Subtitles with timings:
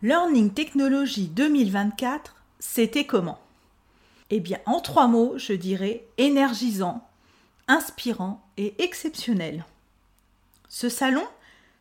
[0.00, 3.40] Learning Technology 2024, c'était comment?
[4.30, 7.04] Eh bien, en trois mots, je dirais énergisant,
[7.66, 9.64] inspirant et exceptionnel.
[10.68, 11.24] Ce salon,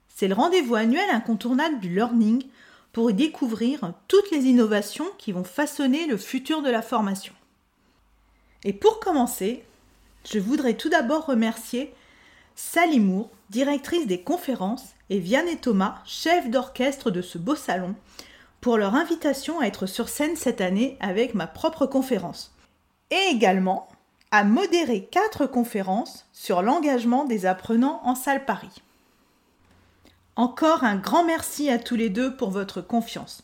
[0.08, 2.48] c'est le rendez-vous annuel incontournable du learning
[2.91, 7.36] pour y découvrir toutes les innovations qui vont façonner le futur de la formation.
[8.63, 9.63] Et pour commencer,
[10.25, 11.94] je voudrais tout d'abord remercier
[12.55, 17.95] Sally Moore, directrice des conférences, et Vianney Thomas, chef d'orchestre de ce beau salon,
[18.61, 22.53] pour leur invitation à être sur scène cette année avec ma propre conférence.
[23.11, 23.88] Et également
[24.31, 28.81] à modérer quatre conférences sur l'engagement des apprenants en salle Paris.
[30.35, 33.44] Encore un grand merci à tous les deux pour votre confiance.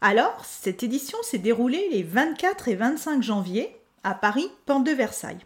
[0.00, 5.44] Alors, cette édition s'est déroulée les 24 et 25 janvier à Paris, Porte de Versailles.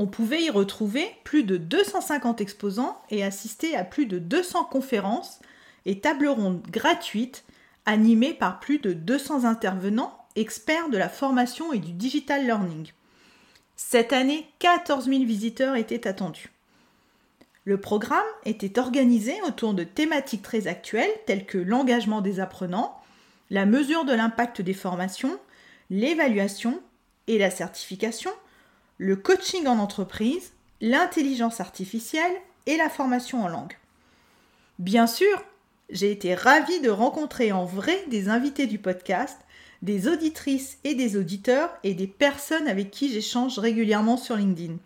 [0.00, 5.40] On pouvait y retrouver plus de 250 exposants et assister à plus de 200 conférences
[5.84, 7.44] et tables rondes gratuites
[7.84, 12.92] animées par plus de 200 intervenants experts de la formation et du digital learning.
[13.76, 16.48] Cette année, 14 000 visiteurs étaient attendus.
[17.66, 22.98] Le programme était organisé autour de thématiques très actuelles telles que l'engagement des apprenants,
[23.50, 25.38] la mesure de l'impact des formations,
[25.90, 26.80] l'évaluation,
[27.26, 28.32] et la certification,
[29.00, 32.34] le coaching en entreprise, l'intelligence artificielle
[32.66, 33.78] et la formation en langue.
[34.78, 35.42] Bien sûr,
[35.88, 39.38] j'ai été ravie de rencontrer en vrai des invités du podcast,
[39.80, 44.76] des auditrices et des auditeurs et des personnes avec qui j'échange régulièrement sur LinkedIn.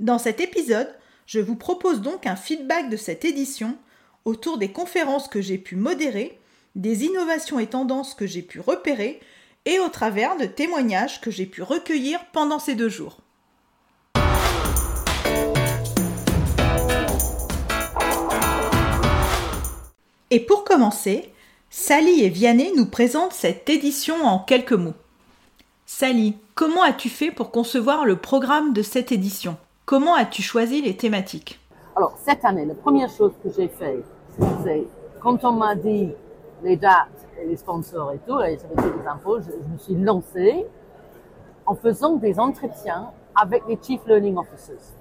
[0.00, 0.92] Dans cet épisode,
[1.26, 3.78] je vous propose donc un feedback de cette édition
[4.24, 6.40] autour des conférences que j'ai pu modérer,
[6.74, 9.20] des innovations et tendances que j'ai pu repérer
[9.66, 13.18] et au travers de témoignages que j'ai pu recueillir pendant ces deux jours.
[20.32, 21.32] Et pour commencer,
[21.70, 24.94] Sally et Vianney nous présentent cette édition en quelques mots.
[25.86, 29.56] Sally, comment as-tu fait pour concevoir le programme de cette édition?
[29.86, 31.58] Comment as-tu choisi les thématiques?
[31.96, 33.98] Alors, cette année, la première chose que j'ai fait,
[34.62, 34.86] c'est
[35.20, 36.10] quand on m'a dit
[36.62, 40.66] les dates les sponsors et tout, et j'avais fait des infos, je, me suis lancée
[41.66, 44.94] en faisant des entretiens avec les Chief Learning Officers.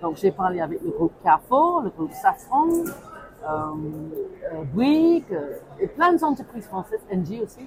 [0.00, 5.86] Donc j'ai parlé avec le groupe Carrefour, le groupe Safran, euh, euh Bouygues, euh, et
[5.86, 7.66] plein d'entreprises françaises, NG aussi.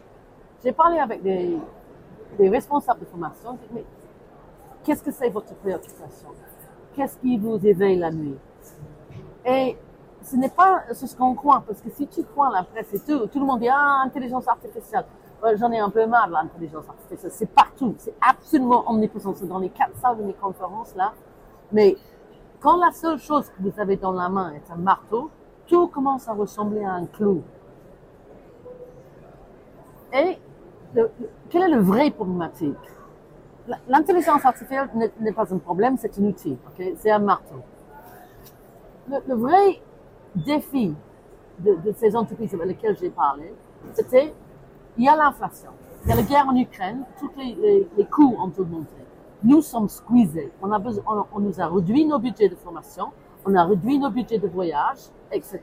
[0.63, 1.57] J'ai parlé avec des,
[2.39, 3.83] responsables de formation, mais
[4.83, 6.29] qu'est-ce que c'est votre préoccupation?
[6.95, 8.37] Qu'est-ce qui vous éveille la nuit?
[10.29, 13.25] Ce n'est pas ce qu'on croit, parce que si tu crois la presse et tout,
[13.27, 15.05] tout le monde dit, ah, intelligence artificielle.
[15.55, 17.31] J'en ai un peu marre l'intelligence artificielle.
[17.31, 17.95] C'est partout.
[17.97, 19.33] C'est absolument omniprésent.
[19.35, 21.13] C'est dans les quatre salles de mes conférences, là.
[21.71, 21.95] Mais
[22.59, 25.31] quand la seule chose que vous avez dans la main est un marteau,
[25.65, 27.41] tout commence à ressembler à un clou.
[30.13, 30.37] Et
[31.49, 32.75] quel est le vrai problématique?
[33.87, 36.57] L'intelligence artificielle n'est pas un problème, c'est un outil.
[36.97, 37.61] c'est un marteau.
[39.09, 39.81] Le, le vrai
[40.35, 40.93] défi
[41.59, 43.53] de, ces entreprises avec lesquelles j'ai parlé,
[43.93, 44.33] c'était,
[44.97, 45.71] il y a l'inflation,
[46.03, 48.95] il y a la guerre en Ukraine, tous les, les, coûts ont augmenté.
[49.43, 50.51] Nous sommes squeezés.
[50.61, 53.07] On, a besoin, on, nous a réduit nos budgets de formation,
[53.45, 54.99] on a réduit nos budgets de voyage,
[55.31, 55.61] etc.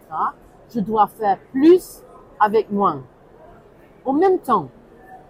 [0.75, 2.03] Je dois faire plus
[2.41, 3.03] avec moins.
[4.05, 4.69] En même temps,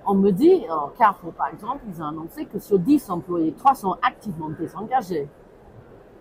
[0.07, 0.65] on me dit,
[0.99, 5.29] Carrefour par exemple, ils ont annoncé que sur 10 employés, 3 sont activement désengagés.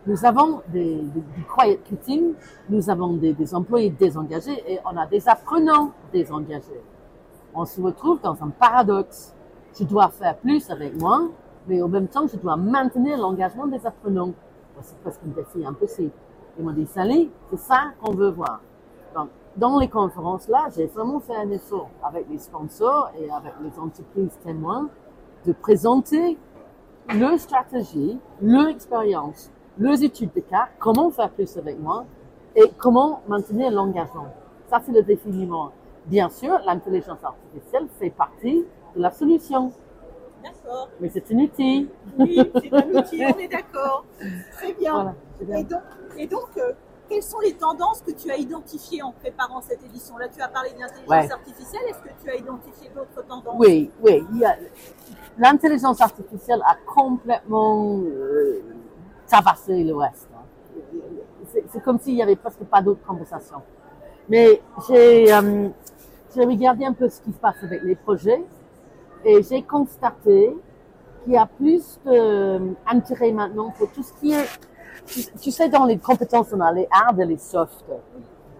[0.07, 1.23] Nous avons des, des,
[1.57, 2.33] quiet quitting,
[2.69, 6.83] nous avons des, des, employés désengagés et on a des apprenants désengagés.
[7.55, 9.33] On se retrouve dans un paradoxe.
[9.73, 11.31] Je dois faire plus avec moins,
[11.67, 14.33] mais en même temps, je dois maintenir l'engagement des apprenants.
[14.81, 16.11] C'est presque un défi impossible.
[16.59, 18.61] Ils m'ont dit, Sally, c'est ça qu'on veut voir.
[19.15, 23.53] Donc, dans les conférences là, j'ai vraiment fait un effort avec les sponsors et avec
[23.63, 24.87] les entreprises témoins
[25.45, 26.37] de présenter
[27.13, 32.05] leur stratégie, leur expérience les études de cas, comment faire plus avec moi
[32.55, 34.27] et comment maintenir l'engagement.
[34.69, 35.69] Ça, c'est le défi numéro
[36.05, 38.63] Bien sûr, l'intelligence artificielle fait partie
[38.95, 39.71] de la solution.
[40.43, 40.89] D'accord.
[40.99, 41.89] Mais c'est un outil.
[42.19, 44.05] Oui, c'est un outil, on est d'accord.
[44.53, 45.15] Très bien.
[45.41, 45.81] et donc,
[46.17, 46.73] et donc euh,
[47.09, 50.47] quelles sont les tendances que tu as identifiées en préparant cette édition Là, tu as
[50.47, 51.81] parlé d'intelligence artificielle.
[51.89, 53.55] Est-ce que tu as identifié d'autres tendances?
[53.57, 54.23] Oui, oui.
[55.37, 58.61] L'intelligence artificielle a complètement euh,
[59.27, 60.27] tabassé le reste.
[61.71, 63.61] C'est comme s'il n'y avait presque pas d'autres conversations.
[64.29, 65.69] Mais j'ai euh,
[66.35, 68.43] regardé un peu ce qui se passe avec les projets
[69.23, 70.55] et j'ai constaté
[71.23, 74.45] qu'il y a plus d'intérêt maintenant pour tout ce qui est
[75.05, 77.85] tu, sais, dans les compétences, on a les hard et les soft.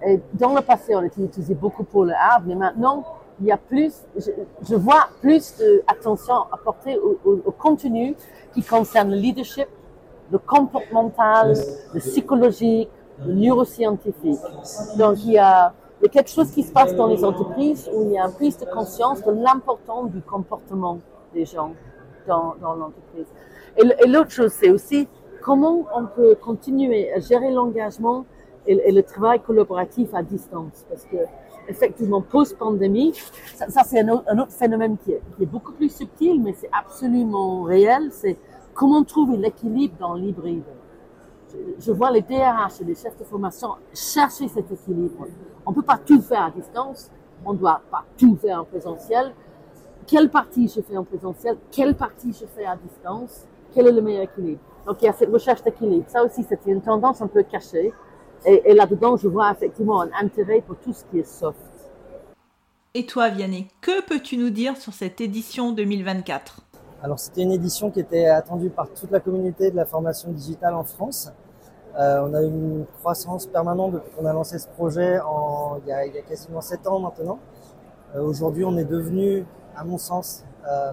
[0.06, 3.04] Et dans le passé, on utilisé beaucoup pour le hard, mais maintenant,
[3.40, 8.16] il y a plus, je, vois plus d'attention apportée au, au, contenu
[8.54, 9.68] qui concerne le leadership,
[10.31, 11.56] le comportemental,
[11.94, 12.89] le psychologique,
[13.25, 14.39] le neuroscientifique.
[14.98, 17.89] Donc, il y a, il y a quelque chose qui se passe dans les entreprises
[17.94, 21.00] où il y a une prise de conscience de l'importance du comportement
[21.33, 21.74] des gens
[22.27, 23.27] dans, dans l'entreprise.
[23.77, 25.07] Et l'autre chose, c'est aussi
[25.42, 28.25] comment on peut continuer à gérer l'engagement
[28.68, 31.18] et, le travail collaboratif à distance Parce que
[31.68, 33.13] effectivement, post-pandémie,
[33.56, 38.10] ça, c'est un, autre phénomène qui est, beaucoup plus subtil, mais c'est absolument réel.
[38.12, 38.38] C'est
[38.75, 40.63] comment trouver l'équilibre dans l'hybride?
[41.80, 45.25] Je, vois les DRH et les chefs de formation chercher cet équilibre.
[45.66, 47.10] On ne peut pas tout faire à distance,
[47.45, 49.33] on ne doit pas tout faire en présentiel.
[50.06, 54.01] Quelle partie je fais en présentiel Quelle partie je fais à distance Quel est le
[54.01, 54.60] meilleur équilibre?
[54.86, 56.06] Donc il y a cette recherche d'équilibre.
[56.10, 57.94] Ça aussi, c'est une tendance un peu cachée.
[58.45, 61.57] Et, là-dedans, je vois effectivement un intérêt pour tout ce qui est soft.
[62.94, 66.62] Et toi, Vianney, que peux-tu nous dire sur cette édition 2024
[67.03, 70.74] Alors, c'était une édition qui était attendue par toute la communauté de la formation digitale
[70.74, 71.31] en France.
[71.97, 75.89] Euh, on a eu une croissance permanente depuis qu'on a lancé ce projet en, il,
[75.89, 77.39] y a, il y a quasiment sept ans maintenant.
[78.15, 79.45] Euh, Aujourd'hui, on est devenu,
[79.75, 80.92] à mon sens, euh,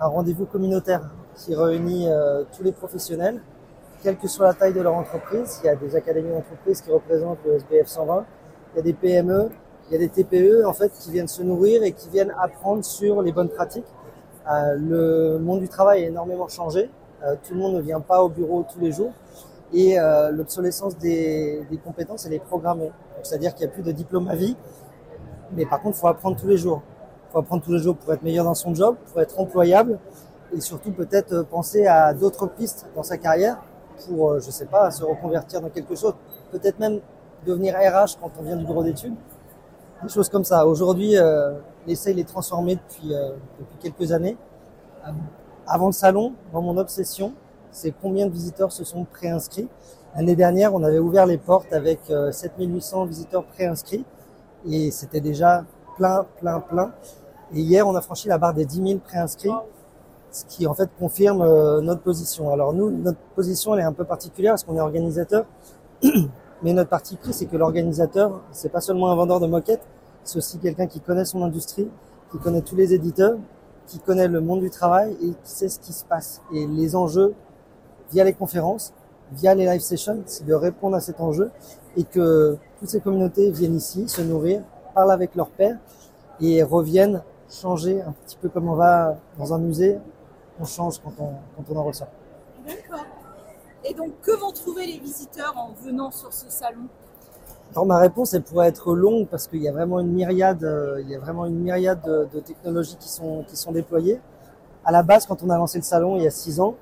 [0.00, 3.40] un rendez-vous communautaire qui réunit euh, tous les professionnels,
[4.02, 5.60] quelle que soit la taille de leur entreprise.
[5.62, 8.24] Il y a des académies d'entreprise qui représentent le SBF 120,
[8.72, 9.50] il y a des PME,
[9.88, 12.84] il y a des TPE en fait qui viennent se nourrir et qui viennent apprendre
[12.84, 13.86] sur les bonnes pratiques.
[14.50, 16.90] Euh, le monde du travail a énormément changé.
[17.22, 19.12] Euh, tout le monde ne vient pas au bureau tous les jours
[19.72, 22.92] et euh, l'obsolescence des, des, compétences elle est programmée.
[23.22, 24.56] C'est-à-dire qu'il n'y a plus de diplôme à vie,
[25.52, 26.82] mais par contre il faut apprendre tous les jours.
[27.28, 29.98] Il faut apprendre tous les jours pour être meilleur dans son job, pour être employable,
[30.54, 33.56] et surtout peut-être penser à d'autres pistes dans sa carrière
[34.06, 36.14] pour, je sais pas, se reconvertir dans quelque chose,
[36.52, 37.00] peut-être même
[37.46, 39.14] devenir RH quand on vient du bureau d'études,
[40.02, 40.66] des choses comme ça.
[40.66, 41.16] Aujourd'hui,
[41.84, 44.36] euh, on essaye de les transformer depuis, euh, depuis quelques années.
[45.66, 47.34] Avant le salon, dans mon obsession,
[47.70, 49.68] c'est combien de visiteurs se sont préinscrits.
[50.16, 52.00] L'année dernière, on avait ouvert les portes avec
[52.30, 54.04] 7800 visiteurs préinscrits
[54.66, 55.64] et c'était déjà
[55.96, 56.92] plein, plein, plein.
[57.52, 59.50] Et hier, on a franchi la barre des 10 000 préinscrits
[60.34, 62.52] ce qui en fait confirme euh, notre position.
[62.52, 65.46] Alors nous, notre position elle est un peu particulière parce qu'on est organisateur,
[66.62, 69.86] mais notre partie prise c'est que l'organisateur c'est pas seulement un vendeur de moquettes,
[70.24, 71.88] c'est aussi quelqu'un qui connaît son industrie,
[72.30, 73.36] qui connaît tous les éditeurs,
[73.86, 76.96] qui connaît le monde du travail et qui sait ce qui se passe et les
[76.96, 77.34] enjeux
[78.10, 78.92] via les conférences,
[79.32, 81.50] via les live sessions, c'est de répondre à cet enjeu
[81.96, 84.62] et que toutes ces communautés viennent ici se nourrir,
[84.94, 85.78] parlent avec leurs pairs
[86.40, 89.98] et reviennent changer un petit peu comme on va dans un musée
[90.60, 92.08] on change quand on, quand on en ressort.
[92.66, 93.04] D'accord.
[93.84, 96.88] Et donc, que vont trouver les visiteurs en venant sur ce salon?
[97.72, 101.00] Alors ma réponse, elle pourrait être longue parce qu'il y a vraiment une myriade, euh,
[101.00, 102.00] il y a vraiment une myriade
[102.32, 104.20] de, technologies qui sont qui sont déployées.
[104.84, 106.76] À la base, quand on a lancé le salon il y a six ans,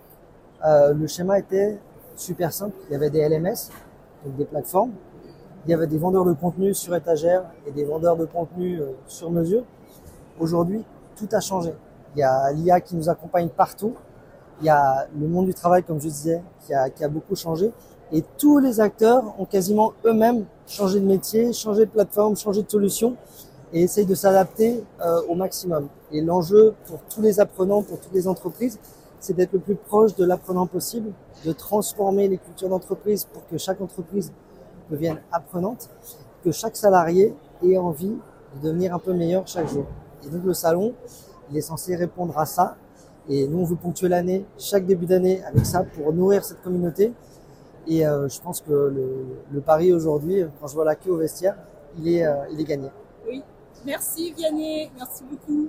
[0.67, 1.79] euh, le schéma était
[2.17, 2.77] super simple.
[2.89, 3.71] Il y avait des LMS,
[4.25, 4.93] donc des plateformes.
[5.65, 8.91] Il y avait des vendeurs de contenu sur étagère et des vendeurs de contenu euh,
[9.07, 9.65] sur mesure.
[10.39, 10.85] Aujourd'hui,
[11.17, 11.73] tout a changé.
[12.15, 13.95] Il y a l'IA qui nous accompagne partout.
[14.61, 17.35] Il y a le monde du travail, comme je disais, qui a, qui a beaucoup
[17.35, 17.73] changé.
[18.13, 22.71] Et tous les acteurs ont quasiment eux-mêmes changé de métier, changé de plateforme, changé de
[22.71, 23.17] solution
[23.73, 25.89] et essayent de s'adapter euh, au maximum.
[26.13, 28.79] Et l'enjeu pour tous les apprenants, pour toutes les entreprises,
[29.19, 31.13] c'est d'être le plus proche de l'apprenant possible,
[31.47, 34.31] de transformer les cultures d'entreprise pour que chaque entreprise
[34.91, 35.89] devienne apprenante,
[36.45, 38.17] que chaque salarié ait envie
[38.57, 39.87] de devenir un peu meilleur chaque jour.
[40.27, 40.93] Et donc le salon,
[41.51, 42.77] il est censé répondre à ça.
[43.29, 47.13] Et nous, on veut ponctuer l'année, chaque début d'année, avec ça pour nourrir cette communauté.
[47.89, 51.17] Et euh, je pense que le, le pari aujourd'hui, quand je vois la queue au
[51.17, 51.57] vestiaire,
[51.99, 52.89] il est, euh, il est gagné.
[53.27, 53.43] Oui,
[53.85, 55.69] merci Vianney, merci beaucoup.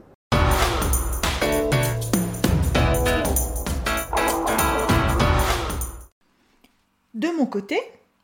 [7.15, 7.79] De mon côté,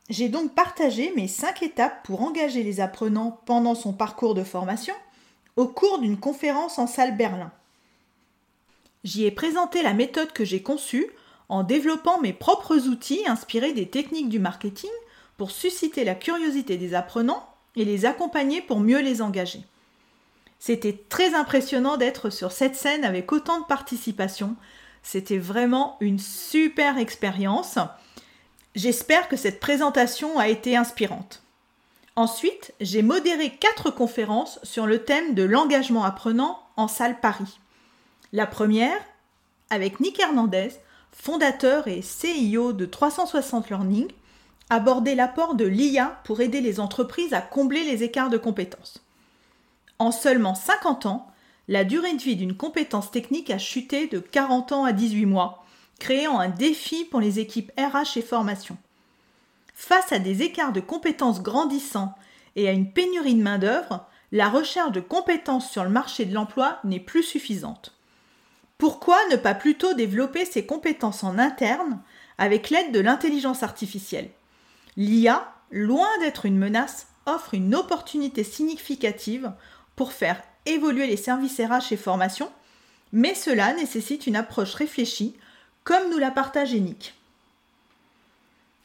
[0.08, 4.94] j'ai donc partagé mes 5 étapes pour engager les apprenants pendant son parcours de formation
[5.56, 7.50] au cours d'une conférence en salle Berlin.
[9.02, 11.10] J'y ai présenté la méthode que j'ai conçue
[11.50, 14.90] en développant mes propres outils inspirés des techniques du marketing
[15.36, 19.62] pour susciter la curiosité des apprenants et les accompagner pour mieux les engager.
[20.60, 24.54] C'était très impressionnant d'être sur cette scène avec autant de participation.
[25.02, 27.78] C'était vraiment une super expérience.
[28.76, 31.42] J'espère que cette présentation a été inspirante.
[32.14, 37.58] Ensuite, j'ai modéré quatre conférences sur le thème de l'engagement apprenant en salle Paris.
[38.32, 39.00] La première,
[39.70, 40.70] avec Nick Hernandez,
[41.12, 44.08] fondateur et CIO de 360 Learning,
[44.70, 49.02] abordait l'apport de l'IA pour aider les entreprises à combler les écarts de compétences.
[49.98, 51.26] En seulement 50 ans,
[51.68, 55.64] la durée de vie d'une compétence technique a chuté de 40 ans à 18 mois,
[55.98, 58.76] créant un défi pour les équipes RH et formation.
[59.74, 62.14] Face à des écarts de compétences grandissants
[62.56, 66.78] et à une pénurie de main-d'œuvre, la recherche de compétences sur le marché de l'emploi
[66.84, 67.94] n'est plus suffisante.
[68.80, 72.00] Pourquoi ne pas plutôt développer ces compétences en interne
[72.38, 74.30] avec l'aide de l'intelligence artificielle?
[74.96, 79.52] L'IA, loin d'être une menace, offre une opportunité significative
[79.96, 82.50] pour faire évoluer les services RH et formations,
[83.12, 85.36] mais cela nécessite une approche réfléchie,
[85.84, 87.12] comme nous l'a partagé Nick.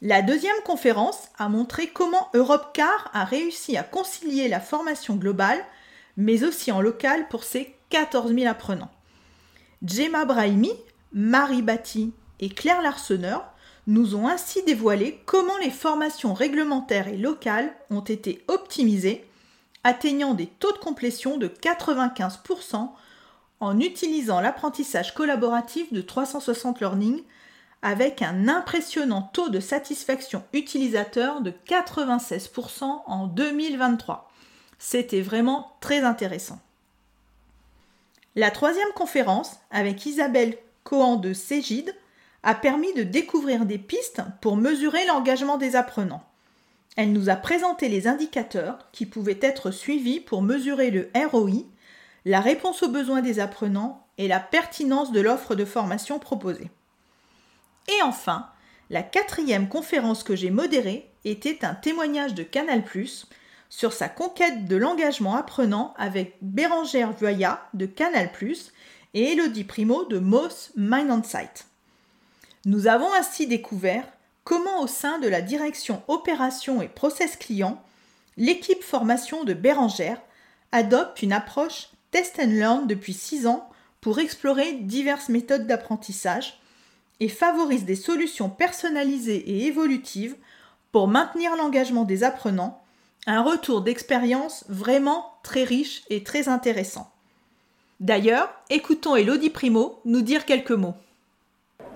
[0.02, 5.64] La deuxième conférence a montré comment Europcar a réussi à concilier la formation globale,
[6.18, 8.90] mais aussi en local pour ses 14 000 apprenants.
[9.84, 10.72] Gemma Brahimi,
[11.12, 13.44] Marie Batty et Claire Larseneur
[13.86, 19.24] nous ont ainsi dévoilé comment les formations réglementaires et locales ont été optimisées,
[19.84, 22.90] atteignant des taux de complétion de 95%
[23.60, 27.22] en utilisant l'apprentissage collaboratif de 360 Learning
[27.82, 34.30] avec un impressionnant taux de satisfaction utilisateur de 96% en 2023.
[34.78, 36.58] C'était vraiment très intéressant.
[38.38, 41.96] La troisième conférence, avec Isabelle Cohen de Cégide,
[42.42, 46.22] a permis de découvrir des pistes pour mesurer l'engagement des apprenants.
[46.98, 51.64] Elle nous a présenté les indicateurs qui pouvaient être suivis pour mesurer le ROI,
[52.26, 56.70] la réponse aux besoins des apprenants et la pertinence de l'offre de formation proposée.
[57.88, 58.50] Et enfin,
[58.90, 62.80] la quatrième conférence que j'ai modérée était un témoignage de Canal⁇
[63.76, 68.30] sur sa conquête de l'engagement apprenant avec Bérangère Vuaya de Canal⁇
[69.12, 71.66] et Elodie Primo de Moss Mind Sight.
[72.64, 74.08] Nous avons ainsi découvert
[74.44, 77.82] comment au sein de la direction opération et process client,
[78.38, 80.22] l'équipe formation de Bérangère
[80.72, 83.68] adopte une approche test and learn depuis 6 ans
[84.00, 86.62] pour explorer diverses méthodes d'apprentissage
[87.20, 90.34] et favorise des solutions personnalisées et évolutives
[90.92, 92.82] pour maintenir l'engagement des apprenants,
[93.26, 97.10] un retour d'expérience vraiment très riche et très intéressant.
[97.98, 100.94] D'ailleurs, écoutons Elodie Primo nous dire quelques mots.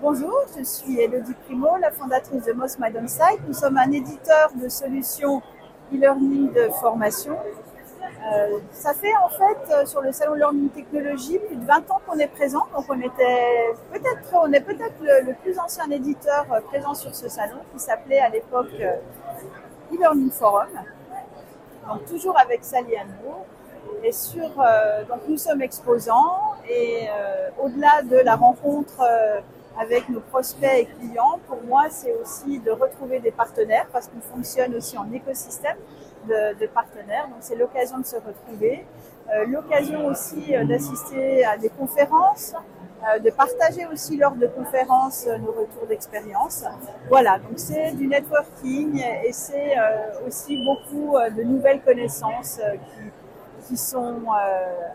[0.01, 3.39] Bonjour, je suis Elodie Primo, la fondatrice de Moss My Site.
[3.47, 5.41] Nous sommes un éditeur de solutions
[5.93, 7.37] e-learning de formation.
[8.33, 12.01] Euh, ça fait en fait euh, sur le salon Learning Technology plus de 20 ans
[12.05, 16.61] qu'on est présent, donc on était peut-être on est peut-être le, plus ancien éditeur euh,
[16.61, 18.73] présent sur ce salon qui s'appelait à l'époque
[19.91, 20.67] e-learning forum.
[21.87, 22.95] Donc toujours avec Sally.
[24.03, 24.49] Et sur
[25.07, 27.07] donc nous sommes exposants et
[27.59, 29.03] au-delà de la rencontre
[29.79, 34.21] avec nos prospects et clients, pour moi, c'est aussi de retrouver des partenaires parce qu'on
[34.21, 35.77] fonctionne aussi en écosystème
[36.27, 37.27] de, partenaires.
[37.27, 38.85] Donc, c'est l'occasion de se retrouver,
[39.33, 42.80] euh, l'occasion aussi euh, d'assister à des conférences, euh,
[43.23, 46.63] de partager aussi lors de conférences nos retours d'expérience.
[47.09, 49.75] Voilà, donc c'est du networking et c'est
[50.27, 54.21] aussi beaucoup de nouvelles connaissances qui, qui sont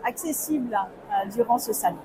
[0.05, 0.77] accessibles
[1.33, 1.97] durant ce salon.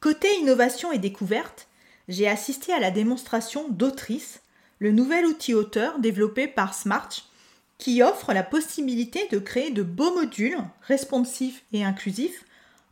[0.00, 1.68] Côté innovation et découverte,
[2.08, 4.40] j'ai assisté à la démonstration d'Autrice,
[4.78, 7.29] le nouvel outil auteur développé par Smarch,
[7.80, 12.44] qui offre la possibilité de créer de beaux modules responsifs et inclusifs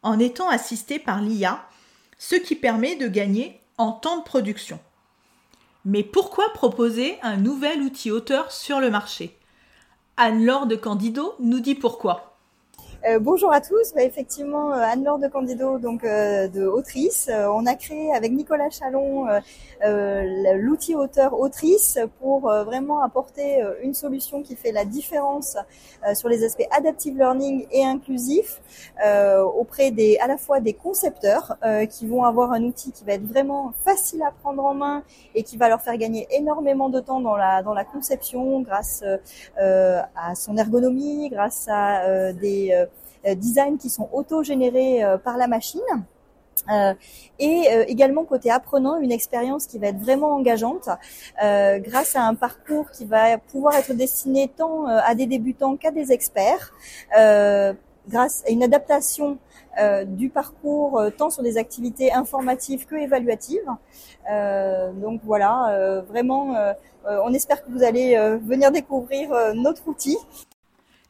[0.03, 1.69] en étant assisté par l'IA,
[2.17, 4.81] ce qui permet de gagner en temps de production.
[5.85, 9.37] Mais pourquoi proposer un nouvel outil auteur sur le marché?
[10.17, 12.38] Anne-Laure de Candido nous dit pourquoi.
[13.07, 13.93] Euh, bonjour à tous.
[13.95, 17.31] Bah, effectivement, euh, Anne-Laure de Candido, donc euh, de Autrice.
[17.33, 19.27] on a créé avec Nicolas Chalon
[20.57, 25.57] l'outil auteur Autrice pour vraiment apporter une solution qui fait la différence
[26.15, 28.61] sur les aspects adaptive learning et inclusif
[29.55, 31.57] auprès des à la fois des concepteurs
[31.91, 35.43] qui vont avoir un outil qui va être vraiment facile à prendre en main et
[35.45, 39.05] qui va leur faire gagner énormément de temps dans la dans la conception grâce
[39.57, 42.88] à son ergonomie, grâce à des
[43.27, 45.81] euh, designs qui sont auto-générés euh, par la machine.
[46.71, 46.95] Euh,
[47.39, 50.89] et euh, également côté apprenant, une expérience qui va être vraiment engageante
[51.43, 55.91] euh, grâce à un parcours qui va pouvoir être destiné tant à des débutants qu'à
[55.91, 56.73] des experts,
[57.13, 59.39] grâce à une adaptation
[60.07, 63.71] du parcours tant sur des activités informatives que évaluatives.
[64.95, 66.57] donc voilà, vraiment,
[67.07, 70.17] on espère que vous allez venir découvrir notre outil.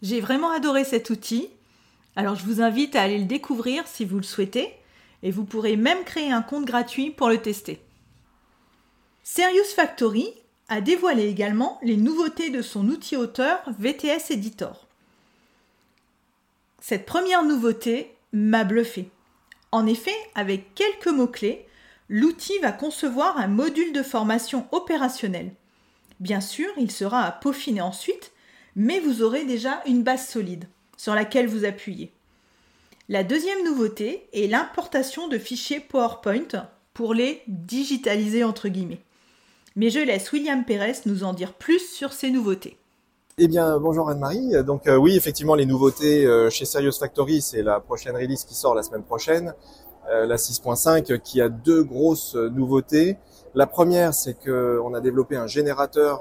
[0.02, 1.50] J'ai vraiment adoré cet outil.
[2.18, 4.74] Alors je vous invite à aller le découvrir si vous le souhaitez
[5.22, 7.80] et vous pourrez même créer un compte gratuit pour le tester.
[9.22, 10.28] Serious Factory
[10.68, 14.88] a dévoilé également les nouveautés de son outil auteur VTS Editor.
[16.80, 19.10] Cette première nouveauté m'a bluffé.
[19.70, 21.68] En effet, avec quelques mots-clés,
[22.08, 25.52] l'outil va concevoir un module de formation opérationnel.
[26.18, 28.32] Bien sûr, il sera à peaufiner ensuite,
[28.74, 30.66] mais vous aurez déjà une base solide
[30.98, 32.12] sur laquelle vous appuyez.
[33.08, 39.00] La deuxième nouveauté est l'importation de fichiers PowerPoint pour les digitaliser entre guillemets.
[39.76, 42.76] Mais je laisse William Pérez nous en dire plus sur ces nouveautés.
[43.38, 44.64] Eh bien, bonjour Anne-Marie.
[44.64, 48.54] Donc euh, oui, effectivement, les nouveautés euh, chez Serious Factory, c'est la prochaine release qui
[48.54, 49.54] sort la semaine prochaine,
[50.10, 53.16] euh, la 6.5, qui a deux grosses nouveautés.
[53.54, 56.20] La première, c'est qu'on a développé un générateur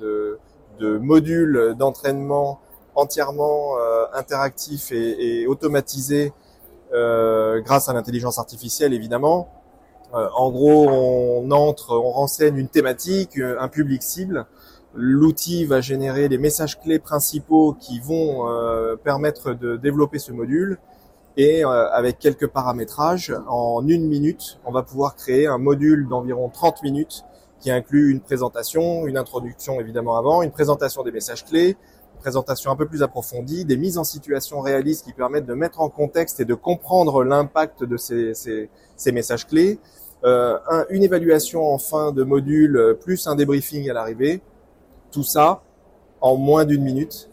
[0.00, 2.60] de modules d'entraînement
[2.96, 6.32] entièrement euh, interactif et, et automatisé
[6.92, 9.48] euh, grâce à l'intelligence artificielle évidemment.
[10.14, 14.46] Euh, en gros, on entre, on renseigne une thématique, un public cible.
[14.94, 18.46] L'outil va générer les messages clés principaux qui vont
[19.04, 20.78] permettre de développer ce module.
[21.36, 26.82] Et avec quelques paramétrages, en une minute, on va pouvoir créer un module d'environ 30
[26.82, 27.24] minutes
[27.60, 31.76] qui inclut une présentation, une introduction évidemment avant, une présentation des messages clés,
[32.16, 35.88] présentation un peu plus approfondie, des mises en situation réalistes qui permettent de mettre en
[35.88, 39.78] contexte et de comprendre l'impact de ces, ces, ces, messages clés,
[40.24, 44.40] euh, un, une évaluation en fin de module euh, plus un débriefing à l'arrivée,
[45.12, 45.62] tout ça
[46.20, 47.30] en moins d'une minute,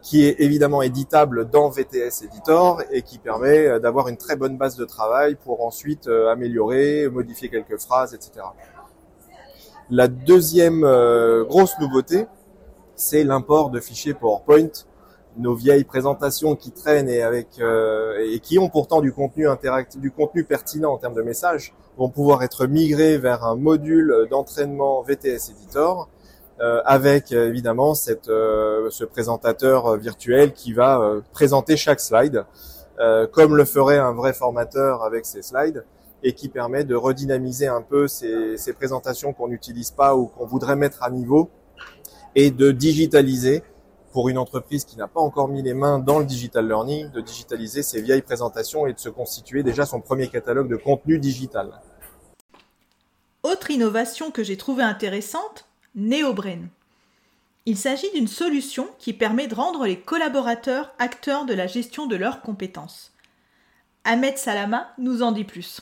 [0.00, 4.56] qui est évidemment éditable dans VTS Editor et qui permet euh, d'avoir une très bonne
[4.56, 8.46] base de travail pour ensuite améliorer, modifier quelques phrases, etc.
[9.90, 10.80] La deuxième
[11.44, 12.26] grosse nouveauté,
[12.96, 14.70] c'est l'import de fichiers PowerPoint,
[15.36, 20.00] nos vieilles présentations qui traînent et avec euh, et qui ont pourtant du contenu interactif,
[20.00, 25.02] du contenu pertinent en termes de messages, vont pouvoir être migrées vers un module d'entraînement
[25.02, 26.08] VTS Editor
[26.60, 31.00] euh, avec évidemment cette, euh, ce présentateur virtuel qui va
[31.32, 32.44] présenter chaque slide
[33.32, 35.84] comme le ferait un vrai formateur avec ses slides
[36.22, 40.46] et qui permet de redynamiser un peu ces, ces présentations qu'on n'utilise pas ou qu'on
[40.46, 41.50] voudrait mettre à niveau
[42.34, 43.62] et de digitaliser
[44.12, 47.20] pour une entreprise qui n'a pas encore mis les mains dans le digital learning, de
[47.20, 51.80] digitaliser ses vieilles présentations et de se constituer déjà son premier catalogue de contenu digital.
[53.42, 56.68] Autre innovation que j'ai trouvée intéressante, NeoBrain.
[57.64, 62.16] Il s'agit d'une solution qui permet de rendre les collaborateurs acteurs de la gestion de
[62.16, 63.12] leurs compétences.
[64.04, 65.80] Ahmed Salama nous en dit plus.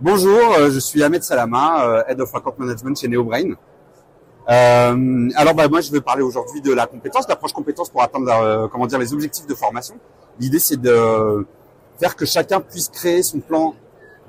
[0.00, 3.54] Bonjour, euh, je suis Ahmed Salama, euh, Head of Account Management chez NeoBrain.
[4.48, 8.28] Euh, alors bah, moi je vais parler aujourd'hui de la compétence, l'approche compétence pour atteindre
[8.32, 9.94] euh, comment dire les objectifs de formation.
[10.40, 11.46] L'idée c'est de
[12.00, 13.74] faire que chacun puisse créer son plan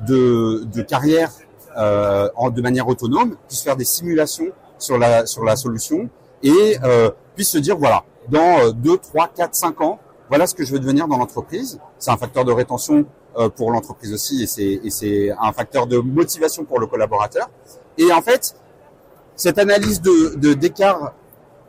[0.05, 1.31] de, de carrière
[1.77, 4.47] euh, en, de manière autonome, puisse faire des simulations
[4.77, 6.09] sur la sur la solution
[6.43, 9.99] et euh, puisse se dire voilà dans 2, 3, 4, 5 ans
[10.29, 11.79] voilà ce que je veux devenir dans l'entreprise.
[11.99, 13.05] C'est un facteur de rétention
[13.37, 17.49] euh, pour l'entreprise aussi et c'est un facteur de motivation pour le collaborateur.
[17.97, 18.55] Et en fait,
[19.35, 21.13] cette analyse de d'écart,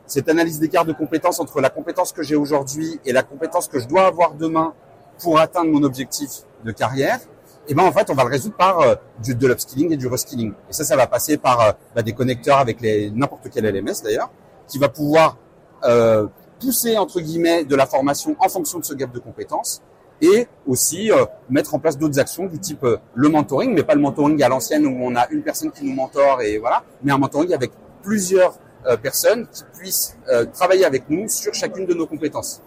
[0.05, 3.79] cette analyse d'écart de compétences entre la compétence que j'ai aujourd'hui et la compétence que
[3.79, 4.73] je dois avoir demain
[5.21, 7.19] pour atteindre mon objectif de carrière,
[7.67, 9.97] et eh ben en fait on va le résoudre par euh, du, de l'upskilling et
[9.97, 10.53] du reskilling.
[10.69, 14.29] Et ça, ça va passer par euh, bah, des connecteurs avec n'importe quel LMS d'ailleurs,
[14.67, 15.37] qui va pouvoir
[15.83, 16.27] euh,
[16.59, 19.81] pousser entre guillemets de la formation en fonction de ce gap de compétences
[20.21, 23.95] et aussi euh, mettre en place d'autres actions du type euh, le mentoring, mais pas
[23.95, 27.11] le mentoring à l'ancienne où on a une personne qui nous mentore et voilà, mais
[27.11, 30.17] un mentoring avec plusieurs euh, personnes qui puissent
[30.53, 32.61] travailler avec nous sur chacune de nos compétences.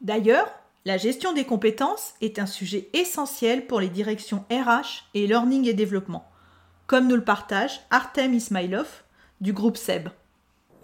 [0.00, 0.48] D'ailleurs,
[0.84, 5.74] la gestion des compétences est un sujet essentiel pour les directions RH et Learning et
[5.74, 6.24] Développement,
[6.86, 8.86] comme nous le partage Artem Ismailov
[9.40, 10.08] du groupe SEB.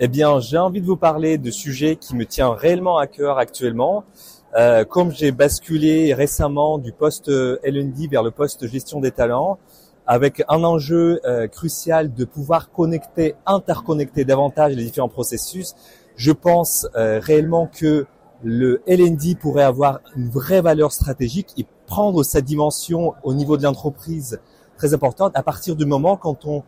[0.00, 3.38] Eh bien, j'ai envie de vous parler de sujets qui me tient réellement à cœur
[3.38, 4.04] actuellement.
[4.56, 9.58] Euh, comme j'ai basculé récemment du poste L&D vers le poste gestion des talents,
[10.06, 15.74] avec un enjeu euh, crucial de pouvoir connecter, interconnecter davantage les différents processus,
[16.14, 18.06] je pense euh, réellement que
[18.44, 23.64] le L&D pourrait avoir une vraie valeur stratégique et prendre sa dimension au niveau de
[23.64, 24.38] l'entreprise
[24.76, 26.62] très importante à partir du moment quand on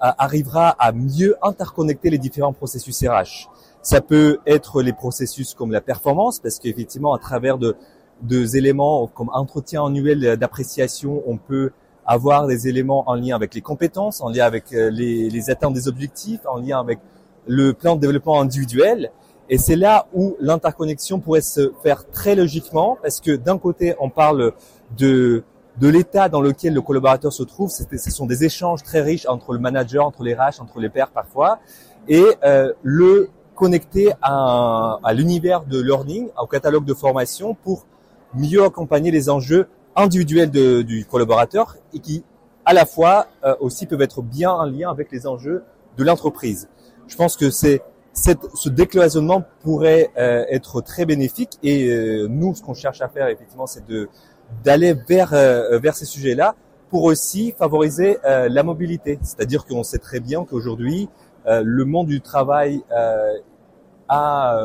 [0.00, 3.48] arrivera à mieux interconnecter les différents processus RH.
[3.82, 7.76] Ça peut être les processus comme la performance, parce qu'effectivement, à travers de,
[8.22, 11.72] de éléments comme entretien annuel d'appréciation, on peut
[12.06, 15.74] avoir des éléments en lien avec les compétences, en lien avec euh, les, les atteintes
[15.74, 16.98] des objectifs, en lien avec
[17.46, 19.10] le plan de développement individuel.
[19.48, 24.10] Et c'est là où l'interconnexion pourrait se faire très logiquement, parce que d'un côté, on
[24.10, 24.52] parle
[24.96, 25.44] de
[25.80, 27.70] de l'état dans lequel le collaborateur se trouve.
[27.70, 31.10] Ce sont des échanges très riches entre le manager, entre les RH, entre les pairs
[31.10, 31.60] parfois,
[32.08, 33.30] et euh, le
[33.62, 37.86] connecter à, à l'univers de learning, au catalogue de formation pour
[38.34, 42.24] mieux accompagner les enjeux individuels de, du collaborateur et qui,
[42.64, 45.62] à la fois, euh, aussi peuvent être bien en lien avec les enjeux
[45.96, 46.68] de l'entreprise.
[47.06, 52.62] Je pense que c'est ce décloisonnement pourrait euh, être très bénéfique et euh, nous, ce
[52.62, 54.08] qu'on cherche à faire effectivement, c'est de
[54.64, 56.56] d'aller vers euh, vers ces sujets-là
[56.90, 59.20] pour aussi favoriser euh, la mobilité.
[59.22, 61.08] C'est-à-dire qu'on sait très bien qu'aujourd'hui,
[61.46, 62.82] euh, le monde du travail
[64.12, 64.58] a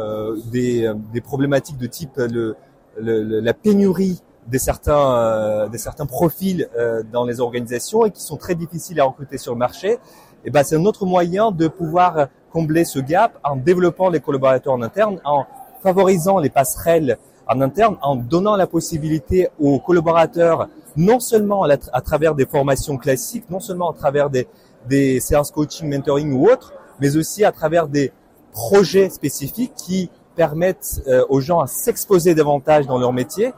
[0.52, 2.56] des, des, problématiques de type le,
[3.00, 6.70] la pénurie des certains des certains profils
[7.12, 9.98] dans les organisations et qui sont très difficiles à recruter sur le marché.
[10.46, 14.74] Et ben c'est un autre moyen de pouvoir combler ce gap en développant les collaborateurs
[14.74, 15.46] en interne, en
[15.82, 22.36] favorisant les passerelles en interne en donnant la possibilité aux collaborateurs, non seulement à, travers
[22.36, 24.48] des formations classiques, non seulement à travers des,
[24.88, 28.12] des séances coaching, mentoring ou autres, mais aussi à travers des
[28.58, 33.54] projets spécifiques qui permettent euh, aux gens à s'exposer davantage dans leur métier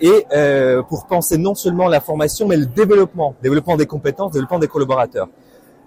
[0.00, 4.58] et euh, pour penser non seulement la formation, mais le développement, développement des compétences, développement
[4.58, 5.28] des collaborateurs.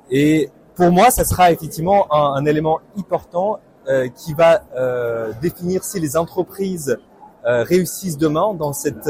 [0.10, 6.00] Et pour moi, ça sera effectivement un, élément important euh, qui va euh, définir si
[6.00, 6.98] les entreprises
[7.46, 9.10] euh, réussissent demain dans cette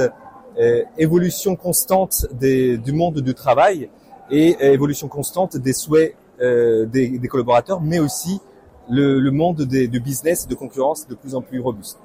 [0.59, 3.89] euh, évolution constante des, du monde du travail
[4.31, 6.85] et évolution constante des souhaits des,
[7.21, 8.41] des, collaborateurs, mais aussi
[8.89, 11.99] le, monde des, du business de concurrence de plus en plus robuste.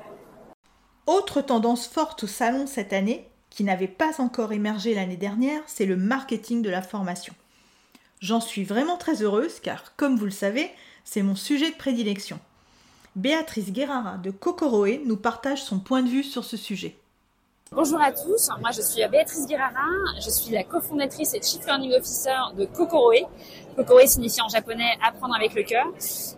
[1.07, 5.87] Autre tendance forte au salon cette année, qui n'avait pas encore émergé l'année dernière, c'est
[5.87, 7.35] le marketing de la formation.
[8.21, 10.71] J'en suis vraiment très heureuse car, comme vous le savez,
[11.05, 12.39] c'est mon sujet de prédilection.
[13.17, 17.00] Béatrice Guerrara de Kokoroe nous partage son point de vue sur ce sujet.
[17.73, 21.93] Bonjour à tous, moi je suis Béatrice Guerrara, je suis la cofondatrice et Chief Learning
[21.95, 23.29] Officer de Kokoroe.
[23.77, 25.87] Kokoroe signifie en japonais apprendre avec le cœur.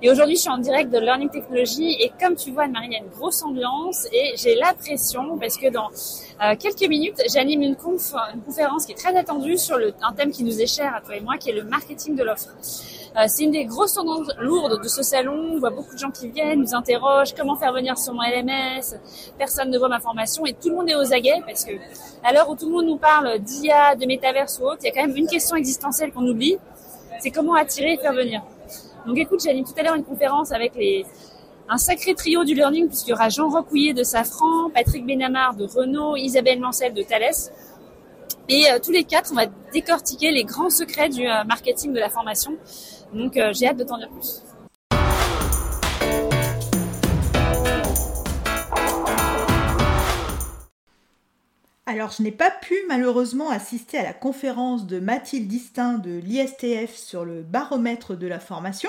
[0.03, 2.92] Et aujourd'hui je suis en direct de Learning Technology et comme tu vois Anne-Marie, il
[2.92, 7.23] y a une grosse ambiance et j'ai la pression parce que dans euh, quelques minutes
[7.33, 11.01] j'anime une, conférence qui est très attendue sur un thème qui nous est cher à
[11.01, 12.51] toi et moi qui est le marketing de l'offre.
[13.16, 15.53] Euh, c'est une des grosses tendances lourdes de ce salon.
[15.55, 18.98] On voit beaucoup de gens qui viennent, nous interrogent comment faire venir sur mon LMS.
[19.37, 21.72] Personne ne voit ma formation et tout le monde est aux aguets parce que
[22.25, 24.90] à l'heure où tout le monde nous parle d'IA, de métaverse ou autre, il y
[24.90, 26.57] a quand même une question existentielle qu'on oublie.
[27.20, 28.42] C'est comment attirer et faire venir?
[29.07, 30.72] Donc écoute, j'anime tout à l'heure une conférence avec
[31.68, 35.66] un sacré trio du learning puisqu'il y aura Jean Rocouillet de Safran, Patrick Benamar de
[35.66, 37.51] Renault, Isabelle Mancel de Thales.
[38.48, 42.01] Et euh, tous les quatre, on va décortiquer les grands secrets du euh, marketing de
[42.01, 42.57] la formation.
[43.12, 44.42] Donc euh, j'ai hâte de t'en dire plus.
[51.85, 56.96] Alors, je n'ai pas pu malheureusement assister à la conférence de Mathilde Distin de l'ISTF
[56.96, 58.88] sur le baromètre de la formation,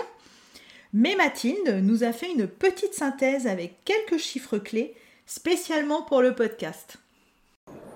[0.94, 6.34] mais Mathilde nous a fait une petite synthèse avec quelques chiffres clés spécialement pour le
[6.34, 6.98] podcast.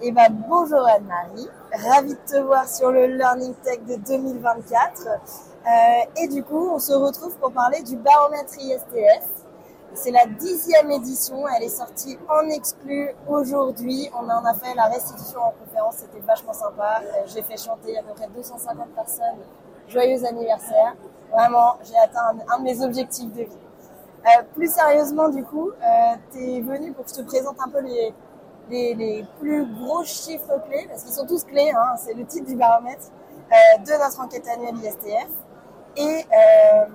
[0.01, 5.07] Eh ben, bonjour Anne-Marie, ravie de te voir sur le Learning Tech de 2024.
[5.67, 9.27] Euh, et du coup, on se retrouve pour parler du baromètre ISTF.
[9.93, 14.09] C'est la dixième édition, elle est sortie en exclu aujourd'hui.
[14.13, 17.01] On en a fait la restitution en conférence, c'était vachement sympa.
[17.01, 19.39] Euh, j'ai fait chanter à peu près 250 personnes.
[19.89, 20.95] Joyeux anniversaire.
[21.31, 23.57] Vraiment, j'ai atteint un, de mes objectifs de vie.
[24.25, 25.71] Euh, plus sérieusement, du coup,
[26.31, 28.13] tu es venu pour que je te présente un peu les,
[28.69, 32.55] les, plus gros chiffres clés, parce qu'ils sont tous clés, hein, c'est le titre du
[32.55, 33.07] baromètre,
[33.79, 35.46] de notre enquête annuelle ISTF.
[35.97, 36.85] Et, euh,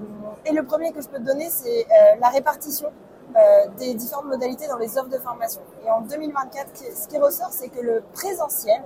[0.47, 2.88] et, le premier que je peux te donner, c'est euh, la répartition
[3.37, 5.61] euh, des différentes modalités dans les offres de formation.
[5.85, 8.83] Et en 2024, ce qui ressort, c'est que le présentiel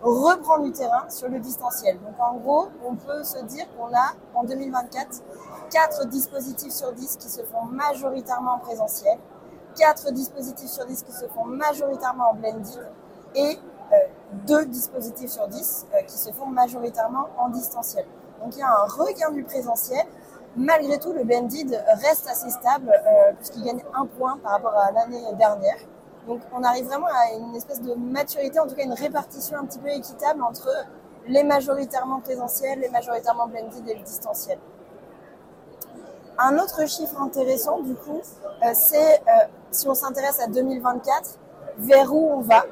[0.00, 1.98] reprend du terrain sur le distanciel.
[2.00, 5.22] Donc en gros, on peut se dire qu'on a en 2024
[5.70, 9.18] 4 dispositifs sur 10 qui se font majoritairement en présentiel,
[9.78, 12.90] 4 dispositifs sur 10 qui se font majoritairement en blended
[13.34, 13.58] et
[14.46, 18.06] 2 dispositifs sur 10 euh, qui se font majoritairement en distanciel.
[18.42, 20.04] Donc il y a un regain du présentiel.
[20.56, 24.90] Malgré tout, le blended reste assez stable euh, puisqu'il gagne un point par rapport à
[24.92, 25.78] l'année dernière.
[26.26, 29.64] Donc on arrive vraiment à une espèce de maturité, en tout cas une répartition un
[29.64, 30.68] petit peu équitable entre
[31.26, 34.58] les majoritairement présentiels, les majoritairement blended et le distanciel.
[36.38, 38.20] Un autre chiffre intéressant, du coup,
[38.64, 41.38] euh, c'est euh, si on s'intéresse à 2024,
[41.78, 42.64] vers où on va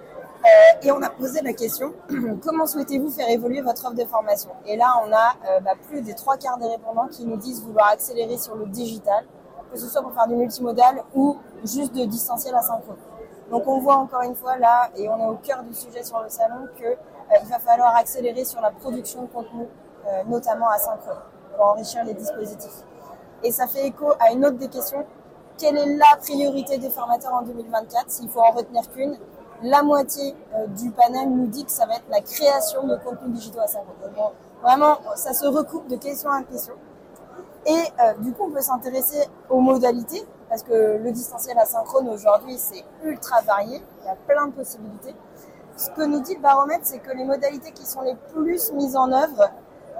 [0.44, 1.92] euh, Et on a posé la question
[2.42, 4.50] comment souhaitez-vous faire évoluer votre offre de formation?
[4.66, 7.88] Et là, on a bah, plus des trois quarts des répondants qui nous disent vouloir
[7.88, 9.24] accélérer sur le digital,
[9.72, 12.96] que ce soit pour faire du multimodal ou juste de distanciel à synchrone.
[13.50, 16.22] Donc on voit encore une fois là, et on est au cœur du sujet sur
[16.22, 19.66] le salon, qu'il va falloir accélérer sur la production de contenu,
[20.26, 21.18] notamment asynchrone,
[21.56, 22.84] pour enrichir les dispositifs.
[23.42, 25.04] Et ça fait écho à une autre des questions.
[25.56, 29.16] Quelle est la priorité des formateurs en 2024 S'il faut en retenir qu'une,
[29.62, 33.32] la moitié euh, du panel nous dit que ça va être la création de contenus
[33.32, 33.86] digitaux à 50.
[34.16, 36.74] Donc, vraiment, ça se recoupe de question en question.
[37.66, 42.56] Et euh, du coup, on peut s'intéresser aux modalités, parce que le distanciel asynchrone aujourd'hui,
[42.56, 45.14] c'est ultra varié, il y a plein de possibilités.
[45.76, 48.96] Ce que nous dit le baromètre, c'est que les modalités qui sont les plus mises
[48.96, 49.50] en œuvre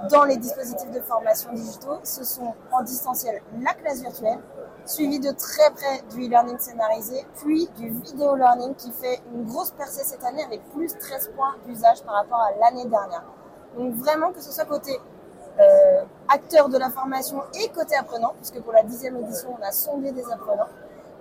[0.09, 4.39] dans les dispositifs de formation digitaux, ce sont en distanciel la classe virtuelle,
[4.85, 9.71] suivi de très près du e-learning scénarisé, puis du vidéo learning qui fait une grosse
[9.71, 13.23] percée cette année avec plus 13 points d'usage par rapport à l'année dernière.
[13.77, 14.99] Donc vraiment que ce soit côté
[15.59, 19.71] euh, acteur de la formation et côté apprenant, puisque pour la dixième édition on a
[19.71, 20.69] sondé des apprenants,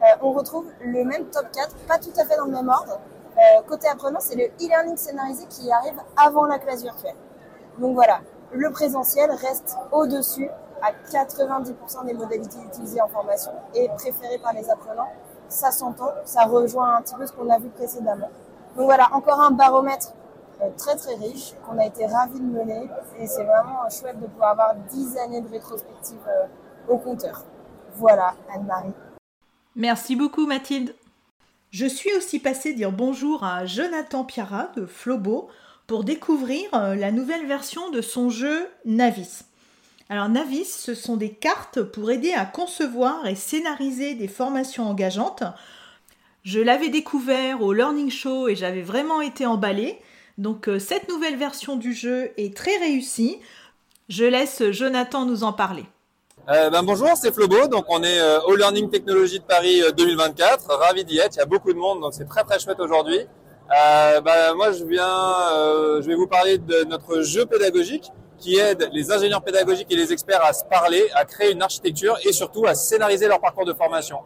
[0.03, 2.99] euh, on retrouve le même top 4, pas tout à fait dans le même ordre.
[3.37, 7.15] Euh, côté apprenant, c'est le e-learning scénarisé qui arrive avant la classe virtuelle.
[7.79, 8.21] Donc voilà,
[8.53, 10.49] le présentiel reste au-dessus
[10.83, 15.13] à 90% des modalités utilisées en formation et préférées par les apprenants.
[15.49, 18.31] Ça s'entend, ça rejoint un petit peu ce qu'on a vu précédemment.
[18.77, 20.15] Donc voilà, encore un baromètre
[20.63, 22.89] euh, très très riche qu'on a été ravis de mener
[23.19, 26.47] et c'est vraiment chouette de pouvoir avoir 10 années de rétrospective euh,
[26.89, 27.45] au compteur.
[27.97, 28.93] Voilà, Anne-Marie.
[29.75, 30.95] Merci beaucoup Mathilde.
[31.71, 35.49] Je suis aussi passée dire bonjour à Jonathan Piara de Flobo
[35.87, 39.45] pour découvrir euh, la nouvelle version de son jeu Navis.
[40.11, 45.45] Alors Navis, ce sont des cartes pour aider à concevoir et scénariser des formations engageantes.
[46.43, 50.01] Je l'avais découvert au Learning Show et j'avais vraiment été emballée.
[50.37, 53.39] Donc euh, cette nouvelle version du jeu est très réussie.
[54.09, 55.85] Je laisse Jonathan nous en parler.
[56.49, 57.69] Euh, ben bonjour, c'est Flobo.
[57.69, 60.75] Donc on est au Learning Technology de Paris 2024.
[60.75, 61.37] Ravi d'y être.
[61.37, 63.21] Il y a beaucoup de monde, donc c'est très très chouette aujourd'hui.
[63.71, 68.57] Euh, bah, moi, je viens, euh, je vais vous parler de notre jeu pédagogique qui
[68.57, 72.33] aide les ingénieurs pédagogiques et les experts à se parler, à créer une architecture et
[72.33, 74.19] surtout à scénariser leur parcours de formation.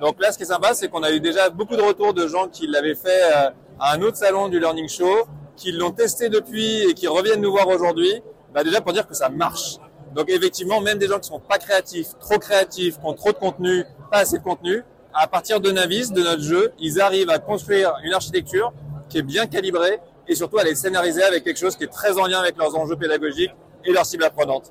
[0.00, 2.26] Donc là, ce qui est sympa, c'est qu'on a eu déjà beaucoup de retours de
[2.26, 5.26] gens qui l'avaient fait euh, à un autre salon du Learning Show,
[5.56, 8.22] qui l'ont testé depuis et qui reviennent nous voir aujourd'hui,
[8.54, 9.76] bah déjà pour dire que ça marche.
[10.14, 13.36] Donc effectivement, même des gens qui sont pas créatifs, trop créatifs, qui ont trop de
[13.36, 17.38] contenu, pas assez de contenu, à partir de Navis, de notre jeu, ils arrivent à
[17.38, 18.72] construire une architecture
[19.08, 22.18] qui est bien calibré et surtout à les scénariser avec quelque chose qui est très
[22.18, 24.70] en lien avec leurs enjeux pédagogiques et leur cible apprenante.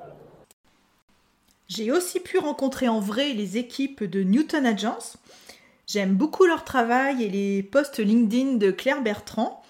[1.68, 5.18] J'ai aussi pu rencontrer en vrai les équipes de Newton Agence.
[5.86, 9.62] J'aime beaucoup leur travail et les posts LinkedIn de Claire Bertrand.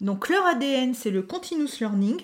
[0.00, 2.22] Donc leur ADN, c'est le continuous learning.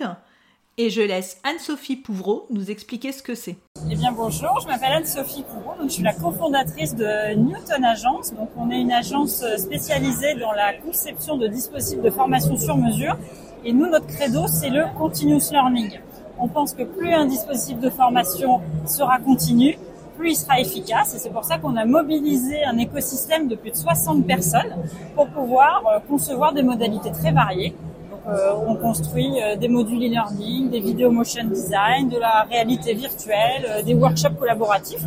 [0.81, 3.57] Et je laisse Anne-Sophie Pouvreau nous expliquer ce que c'est.
[3.91, 8.33] Eh bien bonjour, je m'appelle Anne-Sophie Pouvreau, je suis la cofondatrice de Newton Agence.
[8.33, 13.17] Donc on est une agence spécialisée dans la conception de dispositifs de formation sur mesure.
[13.65, 15.99] Et nous, notre credo, c'est le continuous learning.
[16.39, 19.77] On pense que plus un dispositif de formation sera continu,
[20.17, 21.13] plus il sera efficace.
[21.13, 24.77] Et c'est pour ça qu'on a mobilisé un écosystème de plus de 60 personnes
[25.13, 27.75] pour pouvoir euh, concevoir des modalités très variées
[28.67, 33.83] on construit euh, des modules e-learning, des vidéos motion design, de la réalité virtuelle, euh,
[33.83, 35.05] des workshops collaboratifs.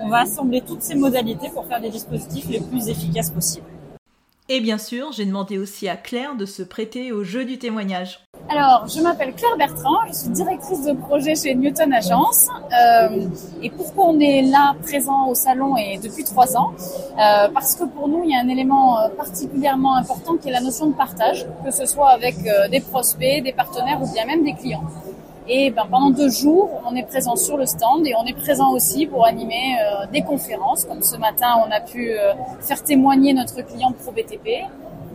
[0.00, 3.66] On va assembler toutes ces modalités pour faire des dispositifs les plus efficaces possibles.
[4.50, 8.20] Et bien sûr, j'ai demandé aussi à Claire de se prêter au jeu du témoignage.
[8.50, 12.48] Alors, je m'appelle Claire Bertrand, je suis directrice de projet chez Newton Agence.
[12.50, 13.26] Euh,
[13.62, 16.74] et pourquoi on est là, présent au salon et depuis trois ans
[17.18, 20.52] euh, Parce que pour nous, il y a un élément euh, particulièrement important qui est
[20.52, 22.36] la notion de partage, que ce soit avec
[22.70, 24.84] des prospects, des partenaires ou bien même des clients.
[25.46, 28.72] Et ben, pendant deux jours, on est présent sur le stand et on est présent
[28.72, 30.86] aussi pour animer euh, des conférences.
[30.86, 34.64] Comme ce matin, on a pu euh, faire témoigner notre client ProBTP,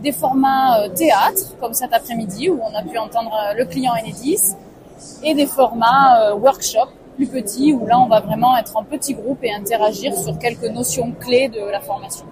[0.00, 4.54] des formats euh, théâtre, comme cet après-midi où on a pu entendre le client Enedis,
[5.24, 9.42] et des formats workshop plus petits où là, on va vraiment être en petit groupe
[9.42, 12.26] et interagir sur quelques notions clés de la formation.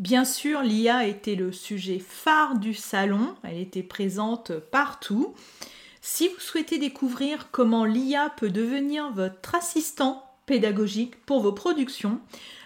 [0.00, 5.34] Bien sûr, l'IA était le sujet phare du salon, elle était présente partout.
[6.00, 12.18] Si vous souhaitez découvrir comment l'IA peut devenir votre assistant pédagogique pour vos productions,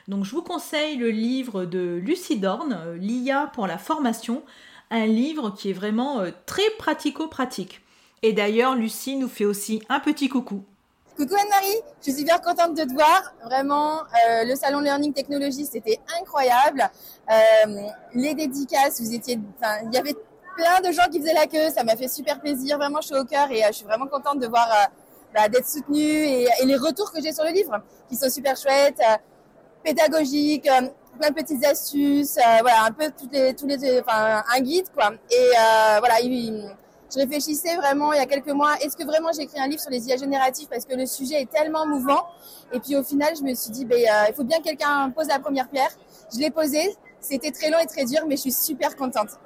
[0.06, 4.44] donc je vous conseille le livre de Lucie Dorn, L'IA pour la formation,
[4.92, 7.80] un livre qui est vraiment euh, très pratico-pratique.
[8.22, 10.64] Et d'ailleurs, Lucie nous fait aussi un petit coucou.
[11.16, 13.34] Coucou Anne-Marie, je suis super contente de te voir.
[13.44, 16.90] Vraiment, euh, le salon Learning Technology, c'était incroyable.
[17.30, 17.82] Euh,
[18.14, 20.16] les dédicaces, vous étiez, enfin, il y avait
[20.56, 21.70] plein de gens qui faisaient la queue.
[21.72, 22.78] Ça m'a fait super plaisir.
[22.78, 24.86] Vraiment, suis au cœur et euh, je suis vraiment contente de voir, euh,
[25.32, 28.56] bah, d'être soutenue et, et, les retours que j'ai sur le livre, qui sont super
[28.56, 29.16] chouettes, euh,
[29.84, 30.68] pédagogiques,
[31.18, 35.12] plein de petites astuces, voilà, un peu toutes les, tous les, enfin, un guide quoi.
[35.30, 35.50] Et
[36.00, 36.74] voilà, il,
[37.14, 39.90] je réfléchissais vraiment il y a quelques mois, est-ce que vraiment j'écris un livre sur
[39.90, 42.26] les IA génératives parce que le sujet est tellement mouvant?
[42.72, 45.10] Et puis au final, je me suis dit, ben, euh, il faut bien que quelqu'un
[45.10, 45.90] pose la première pierre.
[46.32, 49.38] Je l'ai posée, c'était très long et très dur, mais je suis super contente.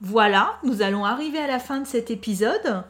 [0.00, 2.84] Voilà, nous allons arriver à la fin de cet épisode.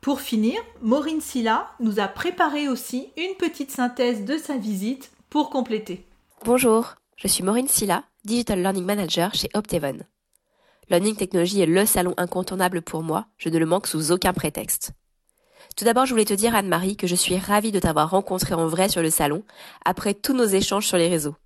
[0.00, 5.50] Pour finir, Maureen Silla nous a préparé aussi une petite synthèse de sa visite pour
[5.50, 6.06] compléter.
[6.44, 9.98] Bonjour, je suis Maureen Silla, Digital Learning Manager chez Optevon.
[10.90, 14.92] Learning Technology est le salon incontournable pour moi, je ne le manque sous aucun prétexte.
[15.76, 18.66] Tout d'abord, je voulais te dire, Anne-Marie, que je suis ravie de t'avoir rencontré en
[18.66, 19.44] vrai sur le salon,
[19.84, 21.36] après tous nos échanges sur les réseaux.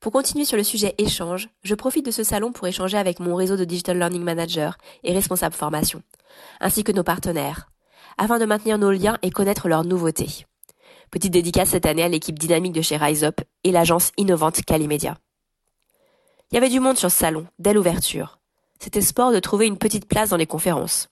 [0.00, 3.34] Pour continuer sur le sujet échange, je profite de ce salon pour échanger avec mon
[3.34, 6.02] réseau de Digital Learning Manager et responsables formation,
[6.60, 7.68] ainsi que nos partenaires,
[8.16, 10.46] afin de maintenir nos liens et connaître leurs nouveautés.
[11.10, 15.18] Petite dédicace cette année à l'équipe dynamique de chez RiseUp et l'agence innovante Calimedia.
[16.50, 18.38] Il y avait du monde sur ce salon, dès l'ouverture.
[18.80, 21.08] C'était sport de trouver une petite place dans les conférences.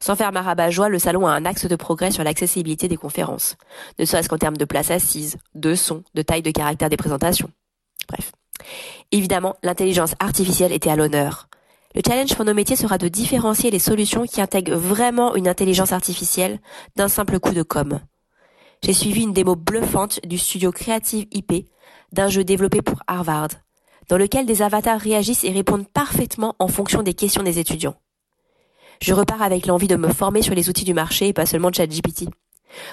[0.00, 3.56] Sans faire ma joie, le salon a un axe de progrès sur l'accessibilité des conférences,
[4.00, 7.50] ne serait-ce qu'en termes de place assise, de son, de taille de caractère des présentations.
[8.08, 8.32] Bref.
[9.12, 11.48] Évidemment, l'intelligence artificielle était à l'honneur.
[11.94, 15.92] Le challenge pour nos métiers sera de différencier les solutions qui intègrent vraiment une intelligence
[15.92, 16.58] artificielle
[16.96, 18.00] d'un simple coup de com.
[18.82, 21.68] J'ai suivi une démo bluffante du studio Creative IP
[22.12, 23.50] d'un jeu développé pour Harvard,
[24.08, 27.96] dans lequel des avatars réagissent et répondent parfaitement en fonction des questions des étudiants.
[29.00, 31.72] Je repars avec l'envie de me former sur les outils du marché et pas seulement
[31.72, 32.28] ChatGPT,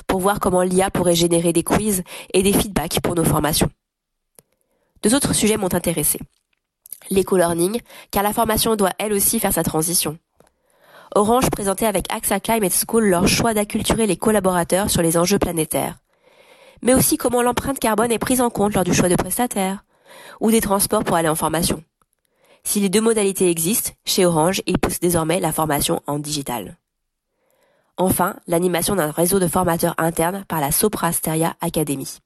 [0.07, 3.69] pour voir comment l'IA pourrait générer des quiz et des feedbacks pour nos formations.
[5.03, 6.19] Deux autres sujets m'ont intéressé.
[7.09, 10.17] L'éco-learning, car la formation doit elle aussi faire sa transition.
[11.15, 15.97] Orange présentait avec AXA Climate School leur choix d'acculturer les collaborateurs sur les enjeux planétaires.
[16.83, 19.83] Mais aussi comment l'empreinte carbone est prise en compte lors du choix de prestataires,
[20.39, 21.83] ou des transports pour aller en formation.
[22.63, 26.77] Si les deux modalités existent, chez Orange, ils poussent désormais la formation en digital.
[27.97, 32.19] Enfin, l'animation d'un réseau de formateurs internes par la Soprasteria Academy.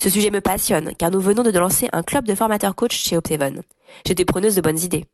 [0.00, 3.16] Ce sujet me passionne, car nous venons de lancer un club de formateurs coach chez
[3.16, 3.62] Optevon.
[4.06, 5.06] J'étais preneuse de bonnes idées.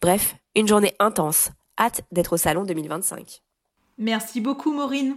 [0.00, 1.50] Bref, une journée intense.
[1.78, 3.42] Hâte d'être au salon 2025.
[3.98, 5.16] Merci beaucoup Maureen.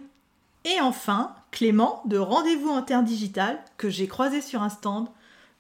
[0.64, 5.08] Et enfin, Clément de Rendez-vous Interdigital, que j'ai croisé sur un stand,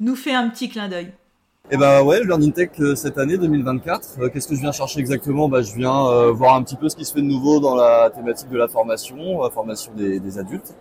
[0.02, 1.14] nous fait un petit clin d'œil.
[1.70, 4.18] Eh ben ouais, le Learning Tech euh, cette année 2024.
[4.20, 5.48] Euh, qu'est-ce que je viens chercher exactement?
[5.48, 7.76] Bah, je viens euh, voir un petit peu ce qui se fait de nouveau dans
[7.76, 10.76] la thématique de la formation, la formation des, adultes.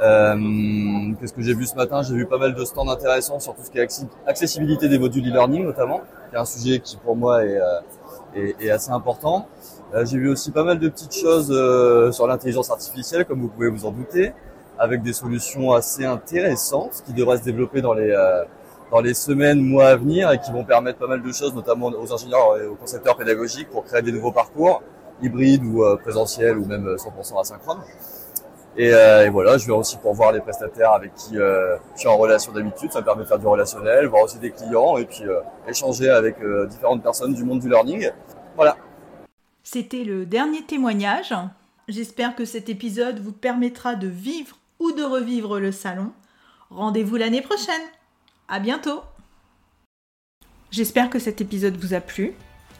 [0.00, 2.02] qu'est-ce que j'ai vu ce matin?
[2.02, 3.86] J'ai vu pas mal de stands intéressants sur tout ce qui est
[4.26, 6.00] accessibilité des modules e-learning notamment,
[6.30, 7.60] qui est un sujet qui pour moi est,
[8.34, 9.46] est assez important.
[10.04, 11.48] j'ai vu aussi pas mal de petites choses
[12.12, 14.32] sur l'intelligence artificielle, comme vous pouvez vous en douter
[14.78, 18.44] avec des solutions assez intéressantes qui devraient se développer dans les euh,
[18.90, 21.86] dans les semaines, mois à venir et qui vont permettre pas mal de choses, notamment
[21.86, 24.82] aux ingénieurs et aux concepteurs pédagogiques pour créer des nouveaux parcours
[25.22, 27.80] hybrides ou euh, présentiels ou même 100% asynchrone.
[28.76, 32.08] Et, euh, et, voilà, je viens aussi pour voir les prestataires avec qui je suis
[32.08, 32.92] en relation d'habitude.
[32.92, 35.24] Ça me permet de faire du relationnel, voir aussi des clients et puis
[35.68, 36.36] échanger avec
[36.68, 38.10] différentes personnes du monde du learning.
[38.56, 38.76] Voilà.
[39.62, 41.34] C'était le dernier témoignage.
[41.88, 46.12] J'espère que cet épisode vous permettra de vivre ou de revivre le salon.
[46.70, 47.82] Rendez-vous l'année prochaine.
[48.48, 49.00] À bientôt.
[50.70, 52.32] J'espère que cet épisode vous a plu.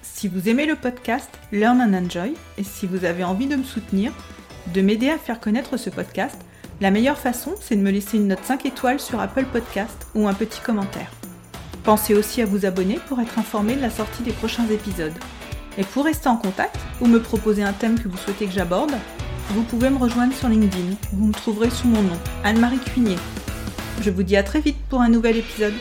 [0.02, 3.64] Si vous aimez le podcast Learn and Enjoy et si vous avez envie de me
[3.64, 4.12] soutenir,
[4.72, 6.36] de m'aider à faire connaître ce podcast,
[6.80, 10.26] la meilleure façon, c'est de me laisser une note 5 étoiles sur Apple Podcast ou
[10.26, 11.10] un petit commentaire.
[11.84, 15.14] Pensez aussi à vous abonner pour être informé de la sortie des prochains épisodes.
[15.78, 18.94] Et pour rester en contact ou me proposer un thème que vous souhaitez que j'aborde,
[19.50, 20.96] vous pouvez me rejoindre sur LinkedIn.
[21.12, 23.16] Vous me trouverez sous mon nom, Anne-Marie Cuinier.
[24.00, 25.74] Je vous dis à très vite pour un nouvel épisode.